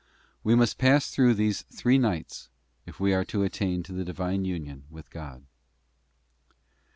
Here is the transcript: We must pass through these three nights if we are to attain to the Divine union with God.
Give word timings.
We 0.43 0.55
must 0.55 0.79
pass 0.79 1.11
through 1.11 1.35
these 1.35 1.61
three 1.61 1.99
nights 1.99 2.49
if 2.87 2.99
we 2.99 3.13
are 3.13 3.23
to 3.25 3.43
attain 3.43 3.83
to 3.83 3.93
the 3.93 4.03
Divine 4.03 4.45
union 4.45 4.85
with 4.89 5.11
God. 5.11 5.43